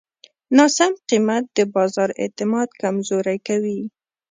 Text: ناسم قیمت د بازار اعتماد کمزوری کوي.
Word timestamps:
ناسم 0.57 0.91
قیمت 1.09 1.43
د 1.57 1.59
بازار 1.75 2.09
اعتماد 2.23 2.69
کمزوری 2.81 3.37
کوي. 3.47 3.79